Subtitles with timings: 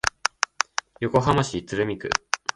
[0.99, 2.09] 横浜市鶴見区